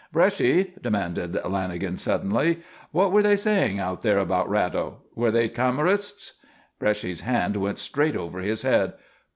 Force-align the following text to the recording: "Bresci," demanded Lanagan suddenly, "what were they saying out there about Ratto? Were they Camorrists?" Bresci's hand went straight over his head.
"Bresci," 0.11 0.73
demanded 0.81 1.33
Lanagan 1.45 1.95
suddenly, 1.95 2.61
"what 2.91 3.11
were 3.11 3.21
they 3.21 3.35
saying 3.35 3.77
out 3.79 4.01
there 4.01 4.17
about 4.17 4.49
Ratto? 4.49 5.03
Were 5.13 5.29
they 5.29 5.47
Camorrists?" 5.47 6.41
Bresci's 6.79 7.21
hand 7.21 7.55
went 7.55 7.77
straight 7.77 8.15
over 8.15 8.39
his 8.39 8.63
head. 8.63 8.93